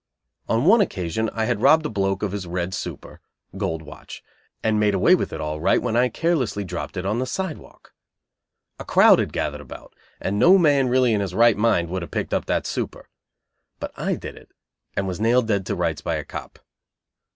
On 0.49 0.65
one 0.65 0.81
occasion 0.81 1.29
I 1.31 1.45
had 1.45 1.61
robbed 1.61 1.85
a 1.85 1.89
"bloke" 1.89 2.23
of 2.23 2.31
his 2.31 2.47
"red 2.47 2.73
super" 2.73 3.21
(gold 3.55 3.83
watch), 3.83 4.23
and 4.63 4.79
made 4.79 4.95
away 4.95 5.13
with 5.13 5.31
it 5.31 5.39
all 5.39 5.59
right, 5.59 5.79
when 5.79 5.95
I 5.95 6.09
carelessly 6.09 6.63
dropped 6.63 6.97
it 6.97 7.05
on 7.05 7.19
the 7.19 7.27
sidewalk. 7.27 7.93
A 8.79 8.83
crowd 8.83 9.19
had 9.19 9.31
gathered 9.31 9.61
about, 9.61 9.93
and 10.19 10.39
no 10.39 10.57
man 10.57 10.89
really 10.89 11.13
in 11.13 11.21
his 11.21 11.35
right 11.35 11.55
mind, 11.55 11.89
would 11.89 12.01
have 12.01 12.09
picked 12.09 12.33
up 12.33 12.47
that 12.47 12.65
super. 12.65 13.09
But 13.79 13.91
I 13.95 14.15
did 14.15 14.35
it, 14.35 14.49
and 14.95 15.07
was 15.07 15.21
nailed 15.21 15.47
dead 15.47 15.67
to 15.67 15.75
rights 15.75 16.01
by 16.01 16.15
a 16.15 16.23
"cop." 16.23 16.57